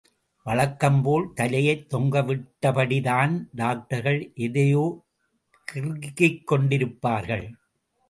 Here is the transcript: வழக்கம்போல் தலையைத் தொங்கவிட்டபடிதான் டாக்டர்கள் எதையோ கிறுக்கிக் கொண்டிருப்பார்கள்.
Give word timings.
வழக்கம்போல் 0.43 1.27
தலையைத் 1.35 1.85
தொங்கவிட்டபடிதான் 1.93 3.35
டாக்டர்கள் 3.55 4.31
எதையோ 4.35 4.85
கிறுக்கிக் 5.67 6.43
கொண்டிருப்பார்கள். 6.51 7.47